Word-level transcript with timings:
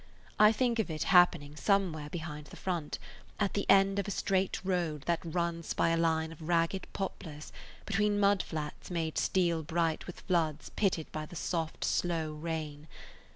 I 0.39 0.51
think 0.51 0.79
of 0.79 0.89
it 0.89 1.03
happening 1.13 1.55
somewhere 1.55 2.09
behind 2.09 2.47
[Page 2.49 2.57
131] 2.65 2.89
the 2.89 2.89
front, 2.89 2.99
at 3.39 3.53
the 3.53 3.69
end 3.69 3.99
of 3.99 4.07
a 4.07 4.09
straight 4.09 4.59
road 4.63 5.03
that 5.03 5.19
runs 5.23 5.75
by 5.75 5.89
a 5.89 5.95
line 5.95 6.31
of 6.31 6.41
ragged 6.41 6.87
poplars 6.91 7.51
between 7.85 8.19
mud 8.19 8.41
flats 8.41 8.89
made 8.89 9.19
steel 9.19 9.61
bright 9.61 10.07
with 10.07 10.21
floods 10.21 10.69
pitted 10.75 11.11
by 11.11 11.27
the 11.27 11.35
soft, 11.35 11.83
slow 11.85 12.31
rain. 12.33 12.87